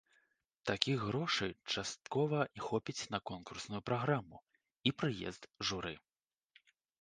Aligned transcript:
Такіх 0.69 0.97
грошай 1.09 1.51
часткова 1.73 2.39
хопіць 2.69 3.09
на 3.17 3.19
конкурсную 3.31 3.81
праграму 3.91 4.41
і 4.89 4.95
прыезд 5.03 5.47
журы. 5.71 5.93